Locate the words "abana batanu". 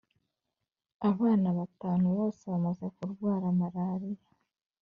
1.09-2.05